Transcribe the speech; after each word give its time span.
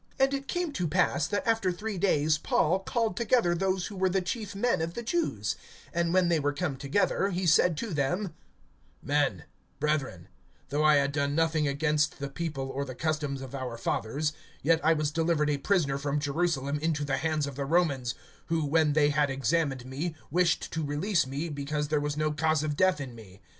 (17)And 0.19 0.33
it 0.33 0.47
came 0.47 0.73
to 0.73 0.87
pass, 0.87 1.27
that 1.27 1.45
after 1.47 1.71
three 1.71 1.99
days 1.99 2.39
Paul 2.39 2.79
called 2.79 3.15
together 3.15 3.53
those 3.53 3.85
who 3.85 3.95
were 3.95 4.09
the 4.09 4.19
chief 4.19 4.55
men 4.55 4.81
of 4.81 4.95
the 4.95 5.03
Jews; 5.03 5.55
and 5.93 6.11
when 6.11 6.27
they 6.27 6.39
were 6.39 6.53
come 6.53 6.75
together, 6.75 7.29
he 7.29 7.45
said 7.45 7.77
to 7.77 7.93
them: 7.93 8.33
Men, 9.03 9.43
brethren, 9.79 10.27
though 10.69 10.83
I 10.83 10.95
had 10.95 11.11
done 11.11 11.35
nothing 11.35 11.67
against 11.67 12.17
the 12.17 12.29
people, 12.29 12.67
or 12.71 12.83
the 12.83 12.95
customs 12.95 13.43
of 13.43 13.53
our 13.53 13.77
fathers, 13.77 14.33
yet 14.63 14.83
I 14.83 14.93
was 14.93 15.11
delivered 15.11 15.51
a 15.51 15.59
prisoner 15.59 15.99
from 15.99 16.19
Jerusalem 16.19 16.79
into 16.79 17.05
the 17.05 17.17
hands 17.17 17.45
of 17.45 17.55
the 17.55 17.65
Romans; 17.65 18.15
(18)who, 18.49 18.67
when 18.67 18.93
they 18.93 19.09
had 19.09 19.29
examined 19.29 19.85
me, 19.85 20.15
wished 20.31 20.71
to 20.73 20.83
release 20.83 21.27
me, 21.27 21.47
because 21.47 21.89
there 21.89 22.01
was 22.01 22.17
no 22.17 22.31
cause 22.31 22.63
of 22.63 22.75
death 22.75 22.99
in 22.99 23.13
me. 23.13 23.39